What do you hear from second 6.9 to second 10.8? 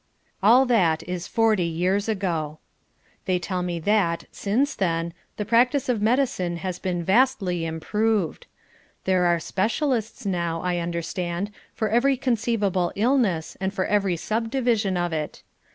vastly improved. There are specialists now, I